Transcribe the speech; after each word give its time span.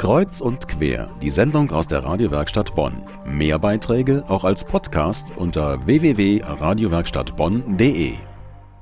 Kreuz 0.00 0.40
und 0.40 0.66
quer, 0.66 1.14
die 1.20 1.28
Sendung 1.28 1.70
aus 1.72 1.86
der 1.86 2.02
Radiowerkstatt 2.02 2.74
Bonn. 2.74 3.02
Mehr 3.26 3.58
Beiträge 3.58 4.24
auch 4.28 4.44
als 4.44 4.64
Podcast 4.64 5.36
unter 5.36 5.84
www.radiowerkstattbonn.de. 5.84 8.14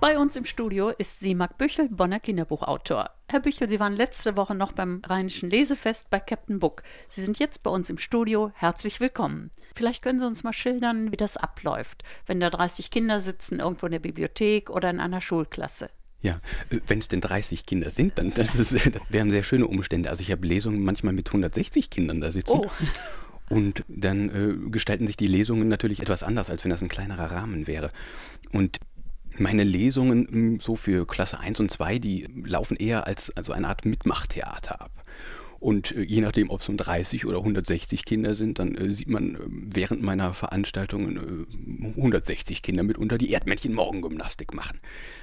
Bei 0.00 0.16
uns 0.16 0.36
im 0.36 0.44
Studio 0.44 0.90
ist 0.90 1.18
Simak 1.18 1.58
Büchel, 1.58 1.88
Bonner 1.88 2.20
Kinderbuchautor. 2.20 3.10
Herr 3.26 3.40
Büchel, 3.40 3.68
Sie 3.68 3.80
waren 3.80 3.96
letzte 3.96 4.36
Woche 4.36 4.54
noch 4.54 4.70
beim 4.70 5.02
Rheinischen 5.04 5.50
Lesefest 5.50 6.08
bei 6.08 6.20
Captain 6.20 6.60
Book. 6.60 6.84
Sie 7.08 7.22
sind 7.22 7.40
jetzt 7.40 7.64
bei 7.64 7.70
uns 7.70 7.90
im 7.90 7.98
Studio. 7.98 8.52
Herzlich 8.54 9.00
willkommen. 9.00 9.50
Vielleicht 9.74 10.02
können 10.02 10.20
Sie 10.20 10.26
uns 10.26 10.44
mal 10.44 10.52
schildern, 10.52 11.10
wie 11.10 11.16
das 11.16 11.36
abläuft, 11.36 12.04
wenn 12.26 12.38
da 12.38 12.48
30 12.48 12.92
Kinder 12.92 13.18
sitzen, 13.18 13.58
irgendwo 13.58 13.86
in 13.86 13.92
der 13.92 13.98
Bibliothek 13.98 14.70
oder 14.70 14.88
in 14.88 15.00
einer 15.00 15.20
Schulklasse. 15.20 15.90
Ja, 16.20 16.40
äh, 16.70 16.78
wenn 16.86 16.98
es 16.98 17.08
denn 17.08 17.20
30 17.20 17.66
Kinder 17.66 17.90
sind, 17.90 18.18
dann 18.18 18.32
das, 18.34 18.56
ist, 18.56 18.72
das 18.94 19.02
wären 19.08 19.30
sehr 19.30 19.44
schöne 19.44 19.66
Umstände. 19.66 20.10
Also 20.10 20.22
ich 20.22 20.30
habe 20.30 20.46
Lesungen 20.46 20.82
manchmal 20.82 21.12
mit 21.12 21.28
160 21.28 21.90
Kindern 21.90 22.20
da 22.20 22.32
sitzen. 22.32 22.60
Oh. 22.64 22.70
Und 23.50 23.82
dann 23.88 24.28
äh, 24.28 24.70
gestalten 24.70 25.06
sich 25.06 25.16
die 25.16 25.26
Lesungen 25.26 25.68
natürlich 25.68 26.00
etwas 26.02 26.22
anders, 26.22 26.50
als 26.50 26.64
wenn 26.64 26.70
das 26.70 26.82
ein 26.82 26.88
kleinerer 26.88 27.30
Rahmen 27.30 27.66
wäre. 27.66 27.88
Und 28.52 28.78
meine 29.38 29.64
Lesungen 29.64 30.28
hm, 30.30 30.60
so 30.60 30.76
für 30.76 31.06
Klasse 31.06 31.40
1 31.40 31.60
und 31.60 31.70
2, 31.70 31.98
die 31.98 32.28
laufen 32.44 32.76
eher 32.76 33.06
als 33.06 33.34
also 33.36 33.52
eine 33.52 33.68
Art 33.68 33.86
Mitmachtheater 33.86 34.82
ab. 34.82 34.90
Und 35.60 35.92
äh, 35.92 36.02
je 36.02 36.20
nachdem, 36.20 36.50
ob 36.50 36.60
es 36.60 36.68
um 36.68 36.76
30 36.76 37.26
oder 37.26 37.38
160 37.38 38.04
Kinder 38.04 38.34
sind, 38.34 38.58
dann 38.58 38.74
äh, 38.76 38.90
sieht 38.90 39.08
man 39.08 39.34
äh, 39.34 39.38
während 39.48 40.02
meiner 40.02 40.34
Veranstaltungen 40.34 41.46
160 41.96 42.62
Kinder 42.62 42.82
mitunter 42.82 43.18
die 43.18 43.32
Erdmännchen-Morgengymnastik 43.32 44.54
machen. 44.54 44.78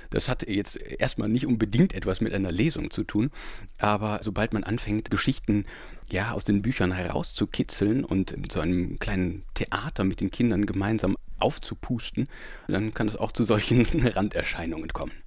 Das 0.10 0.30
hat 0.30 0.48
jetzt 0.48 0.78
erstmal 0.78 1.30
nicht 1.30 1.46
unbedingt 1.46 1.94
etwas 1.94 2.22
mit 2.22 2.34
einer 2.34 2.52
Lesung 2.52 2.92
zu 2.92 3.04
tun, 3.04 3.32
aber 3.78 4.20
sobald 4.24 4.54
man 4.54 4.64
anfängt, 4.64 5.10
Geschichten 5.10 5.66
ja 6.12 6.32
aus 6.32 6.44
den 6.44 6.62
Büchern 6.62 6.92
herauszukitzeln 6.92 8.04
und 8.04 8.36
zu 8.50 8.60
einem 8.60 9.00
kleinen 9.00 9.44
Theater 9.54 10.04
mit 10.04 10.22
den 10.22 10.32
Kindern 10.32 10.66
gemeinsam 10.66 11.18
aufzupusten, 11.40 12.28
dann 12.68 12.94
kann 12.94 13.08
es 13.08 13.16
auch 13.16 13.32
zu 13.32 13.44
solchen 13.44 13.86
Randerscheinungen 14.08 14.94
kommen. 14.94 15.25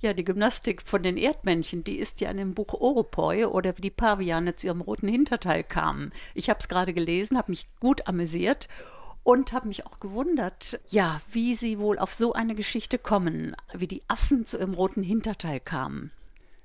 Ja, 0.00 0.14
die 0.14 0.24
Gymnastik 0.24 0.82
von 0.82 1.02
den 1.02 1.16
Erdmännchen, 1.16 1.84
die 1.84 1.98
ist 1.98 2.20
ja 2.20 2.30
in 2.30 2.36
dem 2.36 2.54
Buch 2.54 2.74
Oropoi 2.74 3.46
oder 3.46 3.76
wie 3.76 3.82
die 3.82 3.90
Paviane 3.90 4.56
zu 4.56 4.68
ihrem 4.68 4.80
roten 4.80 5.08
Hinterteil 5.08 5.64
kamen. 5.64 6.12
Ich 6.34 6.50
habe 6.50 6.60
es 6.60 6.68
gerade 6.68 6.92
gelesen, 6.92 7.36
habe 7.36 7.52
mich 7.52 7.68
gut 7.80 8.06
amüsiert 8.06 8.68
und 9.22 9.52
habe 9.52 9.68
mich 9.68 9.86
auch 9.86 9.98
gewundert, 9.98 10.80
ja, 10.88 11.20
wie 11.30 11.54
sie 11.54 11.78
wohl 11.78 11.98
auf 11.98 12.14
so 12.14 12.32
eine 12.32 12.54
Geschichte 12.54 12.98
kommen, 12.98 13.54
wie 13.74 13.86
die 13.86 14.02
Affen 14.08 14.46
zu 14.46 14.58
ihrem 14.58 14.74
roten 14.74 15.02
Hinterteil 15.02 15.60
kamen. 15.60 16.10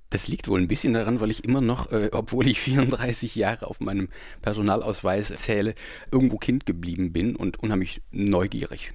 Das 0.09 0.27
liegt 0.27 0.47
wohl 0.47 0.61
ein 0.61 0.67
bisschen 0.67 0.93
daran, 0.93 1.19
weil 1.19 1.31
ich 1.31 1.43
immer 1.43 1.61
noch, 1.61 1.91
äh, 1.91 2.09
obwohl 2.11 2.47
ich 2.47 2.59
34 2.61 3.35
Jahre 3.35 3.67
auf 3.67 3.79
meinem 3.79 4.09
Personalausweis 4.41 5.33
zähle, 5.35 5.75
irgendwo 6.11 6.37
Kind 6.37 6.65
geblieben 6.65 7.11
bin 7.11 7.35
und 7.35 7.61
unheimlich 7.61 8.01
neugierig 8.11 8.93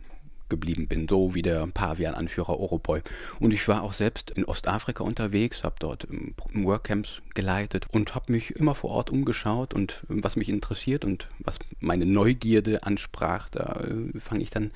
geblieben 0.51 0.89
bin, 0.89 1.09
so 1.09 1.35
wie 1.35 1.43
der 1.43 1.67
Pavian-Anführer 1.67 2.61
Oropoi. 2.61 3.01
Und 3.39 3.53
ich 3.53 3.67
war 3.69 3.83
auch 3.83 3.95
selbst 3.95 4.31
in 4.33 4.45
Ostafrika 4.45 5.03
unterwegs, 5.03 5.65
habe 5.65 5.77
dort 5.79 6.07
Workcamps 6.53 7.23
geleitet 7.35 7.87
und 7.91 8.15
habe 8.15 8.33
mich 8.33 8.57
immer 8.57 8.75
vor 8.75 8.91
Ort 8.91 9.11
umgeschaut 9.11 9.73
und 9.73 10.03
was 10.09 10.37
mich 10.37 10.49
interessiert 10.49 11.05
und 11.05 11.29
was 11.39 11.59
meine 11.81 12.05
Neugierde 12.05 12.83
ansprach, 12.83 13.49
da 13.49 13.81
äh, 13.81 14.19
fange 14.19 14.43
ich 14.43 14.51
dann 14.51 14.71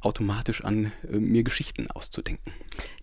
automatisch 0.00 0.64
an, 0.64 0.92
äh, 1.10 1.16
mir 1.16 1.42
Geschichten 1.42 1.90
auszudenken. 1.90 2.52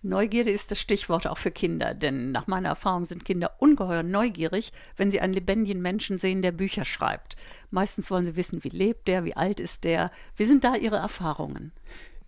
Neugierde 0.02 0.50
ist 0.50 0.70
das 0.70 0.80
Stichwort 0.80 1.26
auch 1.26 1.38
für 1.38 1.50
Kinder, 1.50 1.94
denn 1.94 2.32
nach 2.32 2.46
meiner 2.46 2.68
Erfahrung 2.70 3.04
sind 3.04 3.24
Kinder 3.24 3.56
ungeheuer 3.58 4.02
neugierig, 4.02 4.72
wenn 4.96 5.10
sie 5.10 5.20
einen 5.20 5.34
lebendigen 5.34 5.82
Menschen 5.82 6.18
sehen, 6.18 6.42
der 6.42 6.52
Bücher 6.52 6.84
schreibt. 6.84 7.36
Meistens 7.70 8.10
wollen 8.10 8.24
sie 8.24 8.36
wissen, 8.36 8.64
wie 8.64 8.70
lebt 8.70 9.08
der, 9.08 9.24
wie 9.24 9.36
alt 9.36 9.60
ist 9.60 9.84
der. 9.84 10.10
Wie 10.36 10.44
sind 10.44 10.64
da 10.64 10.76
Ihre 10.76 10.96
Erfahrungen? 10.96 11.72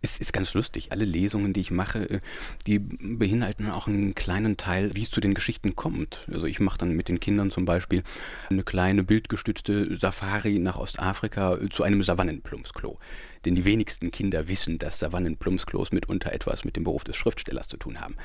Es 0.01 0.21
ist 0.21 0.33
ganz 0.33 0.55
lustig. 0.55 0.93
Alle 0.93 1.05
Lesungen, 1.05 1.53
die 1.53 1.61
ich 1.61 1.71
mache, 1.71 2.09
äh, 2.09 2.21
die 2.67 2.79
beinhalten 2.79 3.71
auch 3.71 3.89
einen 3.89 4.15
kleinen 4.15 4.57
Teil, 4.57 4.95
wie 4.95 5.03
es 5.03 5.11
zu 5.11 5.21
den 5.21 5.35
Geschichten 5.35 5.75
kommt. 5.75 6.27
Also 6.33 6.47
ich 6.47 6.61
mache 6.61 6.79
dann 6.79 6.93
mit 6.95 7.09
den 7.09 7.21
Kindern 7.21 7.51
zum 7.51 7.65
Beispiel 7.65 8.03
eine 8.49 8.63
kleine 8.63 9.03
bildgestützte 9.03 9.99
Safari 9.99 10.59
nach 10.59 10.77
Ostafrika 10.77 11.57
äh, 11.57 11.69
zu 11.69 11.83
einem 11.83 12.03
Savannenplumpsklo. 12.03 12.99
Denn 13.45 13.55
die 13.55 13.65
wenigsten 13.65 14.11
Kinder 14.11 14.49
wissen, 14.49 14.79
dass 14.79 14.99
Savannenplumpsklos 14.99 15.93
mitunter 15.93 16.33
etwas 16.33 16.65
mit 16.65 16.77
dem 16.77 16.85
Beruf 16.85 17.05
des 17.05 17.17
Schriftstellers 17.17 17.69
zu 17.69 17.77
tun 17.77 18.01
haben. 18.01 18.17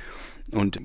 Und 0.51 0.79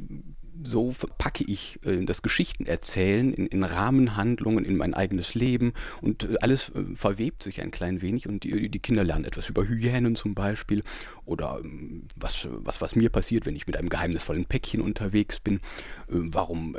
so 0.63 0.95
packe 1.19 1.45
ich 1.47 1.79
äh, 1.85 2.05
das 2.05 2.23
Geschichtenerzählen 2.23 3.33
in, 3.33 3.47
in 3.47 3.65
Rahmenhandlungen, 3.65 4.65
in 4.65 4.77
mein 4.77 4.95
eigenes 4.95 5.35
Leben 5.35 5.73
und 6.01 6.25
äh, 6.25 6.37
alles 6.41 6.71
äh, 6.71 6.85
verwebt 6.95 7.43
sich 7.43 7.63
ein 7.63 7.71
klein 7.71 8.03
wenig 8.03 8.29
und 8.29 8.45
die, 8.45 8.69
die 8.69 8.79
Kinder 8.79 9.05
lernen 9.05 9.25
etwas 9.25 9.49
über 9.49 9.67
Hyänen 9.67 10.17
zum 10.17 10.35
Beispiel 10.35 10.83
oder 11.25 11.61
ähm, 11.63 12.05
was, 12.17 12.49
was, 12.51 12.81
was 12.81 12.97
mir 12.97 13.11
passiert, 13.11 13.47
wenn 13.47 13.57
ich 13.57 13.67
mit 13.67 13.77
einem 13.77 13.89
geheimnisvollen 13.89 14.47
Päckchen 14.47 14.81
unterwegs 14.81 15.41
bin, 15.41 15.61
warum 16.09 16.77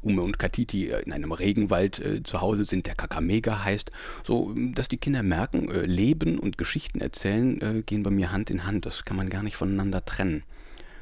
Ume 0.00 0.22
und 0.22 0.38
Katiti 0.38 0.86
in 0.86 1.12
einem 1.12 1.32
Regenwald 1.32 2.02
zu 2.24 2.40
Hause 2.40 2.64
sind, 2.64 2.86
der 2.86 2.94
Kakamega 2.94 3.64
heißt, 3.64 3.90
so 4.24 4.54
dass 4.54 4.88
die 4.88 4.96
Kinder 4.96 5.22
merken, 5.22 5.68
Leben 5.84 6.38
und 6.38 6.56
Geschichten 6.56 7.00
erzählen 7.00 7.84
gehen 7.84 8.02
bei 8.02 8.10
mir 8.10 8.32
Hand 8.32 8.50
in 8.50 8.66
Hand, 8.66 8.86
das 8.86 9.04
kann 9.04 9.16
man 9.16 9.28
gar 9.28 9.42
nicht 9.42 9.56
voneinander 9.56 10.04
trennen. 10.04 10.44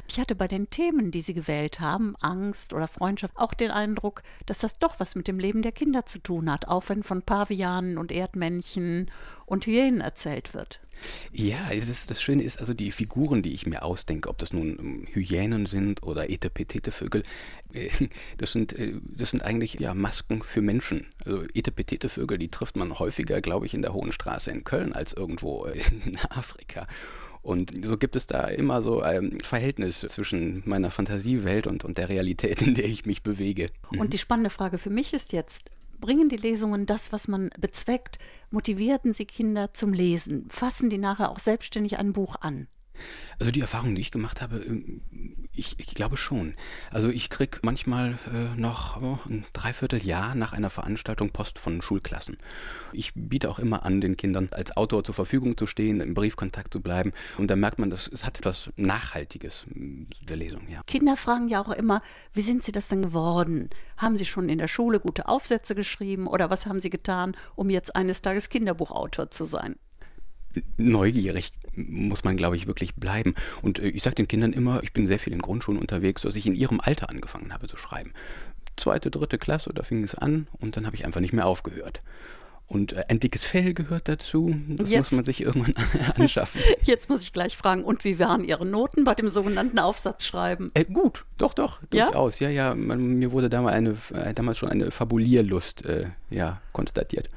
Ich 0.08 0.20
hatte 0.20 0.34
bei 0.34 0.48
den 0.48 0.70
Themen, 0.70 1.10
die 1.10 1.20
Sie 1.20 1.34
gewählt 1.34 1.80
haben, 1.80 2.16
Angst 2.20 2.72
oder 2.72 2.88
Freundschaft, 2.88 3.36
auch 3.36 3.54
den 3.54 3.70
Eindruck, 3.70 4.22
dass 4.46 4.58
das 4.58 4.78
doch 4.78 5.00
was 5.00 5.14
mit 5.14 5.28
dem 5.28 5.38
Leben 5.38 5.62
der 5.62 5.72
Kinder 5.72 6.06
zu 6.06 6.20
tun 6.20 6.50
hat, 6.50 6.68
auch 6.68 6.88
wenn 6.88 7.02
von 7.02 7.22
Pavianen 7.22 7.98
und 7.98 8.12
Erdmännchen 8.12 9.10
und 9.46 9.66
Hyänen 9.66 10.00
erzählt 10.00 10.54
wird. 10.54 10.80
Ja, 11.32 11.68
ist, 11.68 12.10
das 12.10 12.22
Schöne 12.22 12.42
ist 12.42 12.58
also 12.58 12.72
die 12.72 12.90
Figuren, 12.90 13.42
die 13.42 13.52
ich 13.52 13.66
mir 13.66 13.82
ausdenke, 13.82 14.28
ob 14.28 14.38
das 14.38 14.52
nun 14.52 14.78
ähm, 14.78 15.06
Hyänen 15.12 15.66
sind 15.66 16.02
oder 16.02 16.30
Etepetete-Vögel, 16.30 17.22
äh, 17.72 17.90
das 18.38 18.52
sind, 18.52 18.72
äh, 18.78 18.94
das 19.02 19.30
sind 19.30 19.42
eigentlich 19.42 19.74
ja 19.74 19.94
Masken 19.94 20.42
für 20.42 20.62
Menschen. 20.62 21.08
Also 21.24 21.42
Etepetete-Vögel, 21.52 22.38
die 22.38 22.50
trifft 22.50 22.76
man 22.76 22.98
häufiger, 22.98 23.40
glaube 23.40 23.66
ich, 23.66 23.74
in 23.74 23.82
der 23.82 23.92
Hohen 23.92 24.12
Straße 24.12 24.50
in 24.50 24.64
Köln 24.64 24.92
als 24.92 25.12
irgendwo 25.12 25.66
in 26.04 26.18
Afrika. 26.30 26.86
Und 27.46 27.86
so 27.86 27.96
gibt 27.96 28.16
es 28.16 28.26
da 28.26 28.48
immer 28.48 28.82
so 28.82 29.02
ein 29.02 29.40
Verhältnis 29.40 30.00
zwischen 30.00 30.64
meiner 30.66 30.90
Fantasiewelt 30.90 31.68
und, 31.68 31.84
und 31.84 31.96
der 31.96 32.08
Realität, 32.08 32.60
in 32.60 32.74
der 32.74 32.86
ich 32.86 33.06
mich 33.06 33.22
bewege. 33.22 33.68
Und 33.96 34.12
die 34.12 34.18
spannende 34.18 34.50
Frage 34.50 34.78
für 34.78 34.90
mich 34.90 35.12
ist 35.12 35.32
jetzt, 35.32 35.70
bringen 36.00 36.28
die 36.28 36.38
Lesungen 36.38 36.86
das, 36.86 37.12
was 37.12 37.28
man 37.28 37.50
bezweckt? 37.60 38.18
Motivierten 38.50 39.12
sie 39.12 39.26
Kinder 39.26 39.72
zum 39.74 39.92
Lesen? 39.92 40.46
Fassen 40.50 40.90
die 40.90 40.98
nachher 40.98 41.30
auch 41.30 41.38
selbstständig 41.38 41.98
ein 41.98 42.12
Buch 42.12 42.34
an? 42.40 42.66
Also 43.38 43.52
die 43.52 43.60
Erfahrung, 43.60 43.94
die 43.94 44.00
ich 44.00 44.10
gemacht 44.10 44.40
habe, 44.40 44.56
ähm, 44.56 45.02
ich, 45.52 45.74
ich 45.78 45.94
glaube 45.94 46.16
schon. 46.16 46.54
Also 46.90 47.08
ich 47.08 47.30
kriege 47.30 47.58
manchmal 47.62 48.18
äh, 48.32 48.58
noch 48.58 49.00
oh, 49.02 49.18
ein 49.28 49.44
Dreivierteljahr 49.52 50.34
nach 50.34 50.52
einer 50.52 50.70
Veranstaltung 50.70 51.30
Post 51.30 51.58
von 51.58 51.82
Schulklassen. 51.82 52.38
Ich 52.92 53.12
biete 53.14 53.50
auch 53.50 53.58
immer 53.58 53.84
an, 53.84 54.00
den 54.00 54.16
Kindern 54.16 54.48
als 54.52 54.76
Autor 54.76 55.04
zur 55.04 55.14
Verfügung 55.14 55.56
zu 55.56 55.66
stehen, 55.66 56.00
im 56.00 56.14
Briefkontakt 56.14 56.72
zu 56.72 56.80
bleiben. 56.80 57.12
Und 57.38 57.50
da 57.50 57.56
merkt 57.56 57.78
man, 57.78 57.90
dass 57.90 58.06
es 58.06 58.24
hat 58.24 58.38
etwas 58.38 58.70
Nachhaltiges 58.76 59.64
der 59.68 60.36
Lesung. 60.36 60.62
Ja. 60.68 60.82
Kinder 60.86 61.16
fragen 61.16 61.48
ja 61.48 61.60
auch 61.60 61.70
immer, 61.70 62.02
wie 62.32 62.42
sind 62.42 62.64
sie 62.64 62.72
das 62.72 62.88
denn 62.88 63.02
geworden? 63.02 63.70
Haben 63.96 64.16
sie 64.16 64.26
schon 64.26 64.48
in 64.48 64.58
der 64.58 64.68
Schule 64.68 65.00
gute 65.00 65.28
Aufsätze 65.28 65.74
geschrieben 65.74 66.26
oder 66.26 66.50
was 66.50 66.66
haben 66.66 66.80
sie 66.80 66.90
getan, 66.90 67.36
um 67.54 67.70
jetzt 67.70 67.96
eines 67.96 68.22
Tages 68.22 68.48
Kinderbuchautor 68.48 69.30
zu 69.30 69.44
sein? 69.44 69.76
Neugierig 70.76 71.52
muss 71.74 72.24
man, 72.24 72.36
glaube 72.36 72.56
ich, 72.56 72.66
wirklich 72.66 72.94
bleiben. 72.94 73.34
Und 73.62 73.78
äh, 73.78 73.88
ich 73.88 74.02
sage 74.02 74.16
den 74.16 74.28
Kindern 74.28 74.52
immer, 74.52 74.82
ich 74.82 74.92
bin 74.92 75.06
sehr 75.06 75.18
viel 75.18 75.32
in 75.32 75.42
Grundschulen 75.42 75.80
unterwegs, 75.80 76.22
dass 76.22 76.36
ich 76.36 76.46
in 76.46 76.54
ihrem 76.54 76.80
Alter 76.80 77.10
angefangen 77.10 77.52
habe 77.52 77.68
zu 77.68 77.76
schreiben. 77.76 78.12
Zweite, 78.76 79.10
dritte 79.10 79.38
Klasse, 79.38 79.72
da 79.74 79.82
fing 79.82 80.02
es 80.02 80.14
an 80.14 80.48
und 80.52 80.76
dann 80.76 80.86
habe 80.86 80.96
ich 80.96 81.06
einfach 81.06 81.20
nicht 81.20 81.32
mehr 81.32 81.46
aufgehört. 81.46 82.02
Und 82.68 82.94
äh, 82.94 83.04
ein 83.08 83.20
dickes 83.20 83.44
Fell 83.44 83.74
gehört 83.74 84.08
dazu. 84.08 84.54
Das 84.68 84.90
Jetzt. 84.90 84.98
muss 84.98 85.12
man 85.12 85.24
sich 85.24 85.40
irgendwann 85.40 85.74
anschaffen. 86.16 86.60
Jetzt 86.82 87.08
muss 87.08 87.22
ich 87.22 87.32
gleich 87.32 87.56
fragen, 87.56 87.84
und 87.84 88.04
wie 88.04 88.18
waren 88.18 88.44
Ihre 88.44 88.66
Noten 88.66 89.04
bei 89.04 89.14
dem 89.14 89.28
sogenannten 89.28 89.78
Aufsatzschreiben? 89.78 90.72
Äh, 90.74 90.84
gut, 90.84 91.24
doch, 91.38 91.54
doch, 91.54 91.80
durchaus. 91.90 92.40
Ja, 92.40 92.48
ja, 92.48 92.70
ja 92.70 92.74
man, 92.74 93.18
mir 93.18 93.30
wurde 93.30 93.48
damals, 93.48 93.76
eine, 93.76 93.96
äh, 94.14 94.34
damals 94.34 94.58
schon 94.58 94.68
eine 94.68 94.90
Fabulierlust 94.90 95.86
äh, 95.86 96.06
ja, 96.30 96.60
konstatiert. 96.72 97.28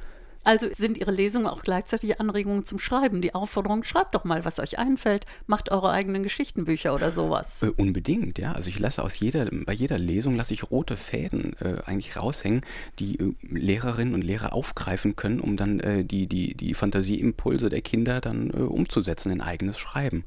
Also 0.42 0.66
sind 0.72 0.96
Ihre 0.96 1.10
Lesungen 1.10 1.46
auch 1.46 1.62
gleichzeitig 1.62 2.18
Anregungen 2.18 2.64
zum 2.64 2.78
Schreiben. 2.78 3.20
Die 3.20 3.34
Aufforderung, 3.34 3.84
schreibt 3.84 4.14
doch 4.14 4.24
mal, 4.24 4.44
was 4.44 4.58
euch 4.58 4.78
einfällt, 4.78 5.26
macht 5.46 5.70
eure 5.70 5.90
eigenen 5.90 6.22
Geschichtenbücher 6.22 6.94
oder 6.94 7.10
sowas. 7.10 7.62
Äh, 7.62 7.70
unbedingt, 7.76 8.38
ja. 8.38 8.52
Also 8.52 8.70
ich 8.70 8.78
lasse 8.78 9.04
aus 9.04 9.18
jeder, 9.18 9.48
bei 9.50 9.74
jeder 9.74 9.98
Lesung 9.98 10.36
lasse 10.36 10.54
ich 10.54 10.70
rote 10.70 10.96
Fäden 10.96 11.54
äh, 11.60 11.82
eigentlich 11.84 12.16
raushängen, 12.16 12.62
die 12.98 13.18
äh, 13.18 13.34
Lehrerinnen 13.42 14.14
und 14.14 14.22
Lehrer 14.22 14.54
aufgreifen 14.54 15.14
können, 15.14 15.40
um 15.40 15.58
dann 15.58 15.80
äh, 15.80 16.04
die, 16.04 16.26
die, 16.26 16.54
die 16.54 16.72
Fantasieimpulse 16.72 17.68
der 17.68 17.82
Kinder 17.82 18.20
dann 18.20 18.50
äh, 18.50 18.60
umzusetzen 18.60 19.30
in 19.30 19.42
eigenes 19.42 19.78
Schreiben. 19.78 20.24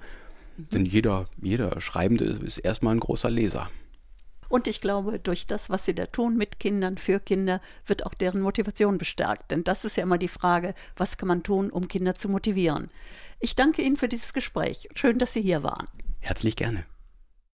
Mhm. 0.57 0.69
Denn 0.73 0.85
jeder, 0.85 1.25
jeder 1.41 1.81
Schreibende 1.81 2.25
ist 2.25 2.59
erstmal 2.59 2.93
ein 2.93 2.99
großer 2.99 3.31
Leser. 3.31 3.67
Und 4.53 4.67
ich 4.67 4.81
glaube, 4.81 5.17
durch 5.17 5.47
das, 5.47 5.71
was 5.71 5.83
Sie 5.83 5.95
da 5.95 6.05
tun 6.05 6.37
mit 6.37 6.59
Kindern, 6.59 6.99
für 6.99 7.19
Kinder, 7.19 7.59
wird 7.87 8.05
auch 8.05 8.13
deren 8.13 8.41
Motivation 8.41 8.99
bestärkt. 8.99 9.49
Denn 9.49 9.63
das 9.63 9.83
ist 9.83 9.97
ja 9.97 10.03
immer 10.03 10.19
die 10.19 10.27
Frage, 10.27 10.75
was 10.95 11.17
kann 11.17 11.27
man 11.27 11.41
tun, 11.41 11.71
um 11.71 11.87
Kinder 11.87 12.13
zu 12.13 12.29
motivieren. 12.29 12.91
Ich 13.39 13.55
danke 13.55 13.81
Ihnen 13.81 13.97
für 13.97 14.07
dieses 14.07 14.31
Gespräch. 14.31 14.89
Schön, 14.93 15.17
dass 15.17 15.33
Sie 15.33 15.41
hier 15.41 15.63
waren. 15.63 15.87
Herzlich 16.19 16.55
gerne. 16.55 16.85